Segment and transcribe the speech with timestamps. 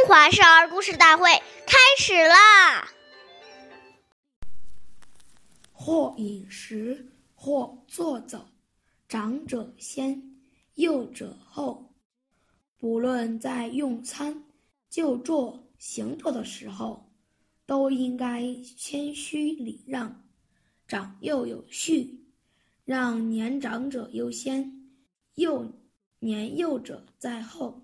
[0.00, 1.28] 中华少儿故事大会
[1.66, 2.90] 开始啦！
[5.72, 8.48] 或饮食，或坐走，
[9.06, 10.38] 长者先，
[10.76, 11.92] 幼者后。
[12.78, 14.42] 不论在用餐、
[14.88, 17.12] 就坐、行走的时候，
[17.66, 18.42] 都应该
[18.78, 20.26] 谦虚礼让，
[20.88, 22.24] 长幼有序，
[22.86, 24.96] 让年长者优先，
[25.34, 25.70] 幼
[26.20, 27.82] 年幼者在后。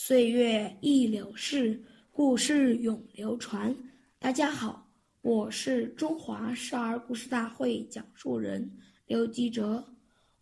[0.00, 3.76] 岁月易流逝，故事永流传。
[4.20, 4.88] 大家好，
[5.22, 9.84] 我是中华少儿故事大会讲述人刘吉哲，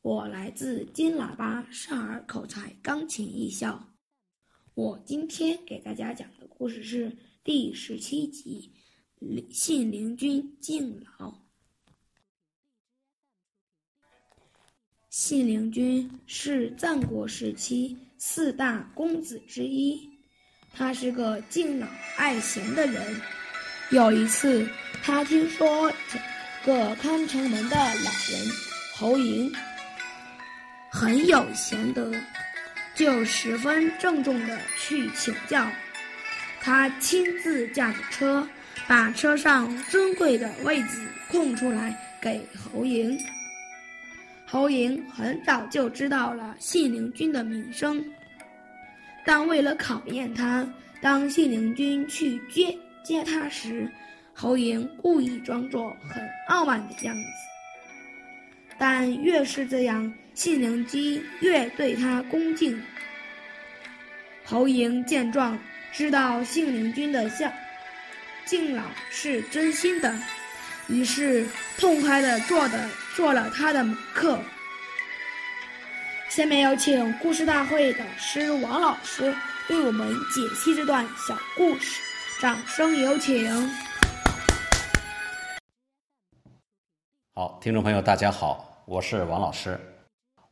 [0.02, 3.82] 我来自金喇叭少儿口才钢琴艺校。
[4.74, 8.70] 我今天给大家讲的故事是第十七集
[9.50, 11.30] 《信陵君敬老》。
[15.18, 17.96] 信陵君是战国时期。
[18.18, 19.98] 四大公子之一，
[20.74, 21.86] 他是个敬老
[22.18, 23.02] 爱贤的人。
[23.88, 24.68] 有一次，
[25.02, 25.90] 他听说
[26.66, 28.46] 个看城门的老人
[28.94, 29.50] 侯嬴
[30.90, 32.12] 很有贤德，
[32.94, 35.66] 就十分郑重地去请教。
[36.60, 38.46] 他亲自驾着车，
[38.86, 43.18] 把车上尊贵的位子空出来给侯嬴。
[44.48, 48.02] 侯嬴很早就知道了信陵君的名声，
[49.24, 50.64] 但为了考验他，
[51.02, 53.90] 当信陵君去接接他时，
[54.32, 57.22] 侯嬴故意装作很傲慢的样子。
[58.78, 62.80] 但越是这样，信陵君越对他恭敬。
[64.44, 65.58] 侯嬴见状，
[65.92, 67.52] 知道信陵君的孝
[68.44, 70.14] 敬老是真心的。
[70.88, 71.44] 于是，
[71.78, 74.38] 痛快地做的做了他的客。
[76.28, 79.34] 下面有请故事大会导师王老师
[79.70, 82.02] 为我们解析这段小故事，
[82.42, 83.50] 掌声有请。
[87.32, 89.80] 好，听众朋友，大家好，我是王老师。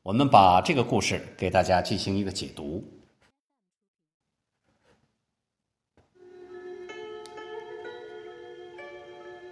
[0.02, 2.82] 我们把这个故事给大家进行一个解读。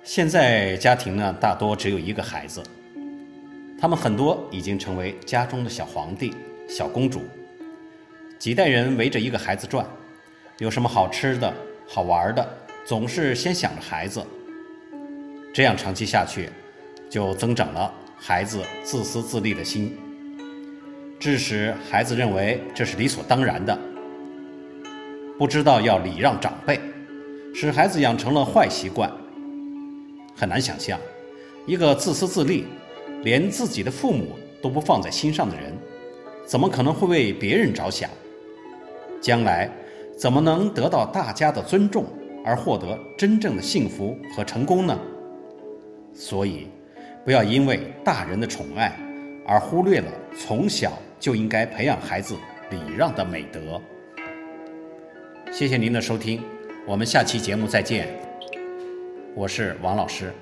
[0.03, 2.63] 现在家庭呢，大多只有一个孩子，
[3.83, 6.33] 他们很多已经成为家中的小皇帝、
[6.69, 7.23] 小公主，
[8.39, 9.85] 几代人围着一个孩子转，
[10.59, 11.53] 有什么好吃的、
[11.89, 12.49] 好玩的，
[12.87, 14.25] 总是先想着孩子。
[15.53, 16.49] 这样长期下去，
[17.11, 19.99] 就增长了孩子自私自利的心，
[21.19, 23.77] 致使孩子认为这是理所当然的，
[25.37, 26.79] 不知道要礼让长辈，
[27.53, 29.11] 使孩子养成了坏习惯。
[30.37, 31.01] 很难想象，
[31.67, 32.65] 一个自私自利、
[33.23, 35.73] 连自己的父母都不放在心上的人，
[36.45, 38.09] 怎么可能会为别人着想？
[39.21, 39.71] 将来
[40.17, 42.05] 怎么能得到大家的尊重
[42.45, 44.99] 而获得真正的幸福和成功呢？
[46.13, 46.69] 所以，
[47.25, 48.99] 不要因为大人的宠爱
[49.47, 52.35] 而忽略了从小就应该培养孩子
[52.71, 53.81] 礼让的美德。
[55.53, 56.43] 谢谢您的收听，
[56.87, 58.09] 我们下期节目再见。
[59.35, 60.33] 我是王老师。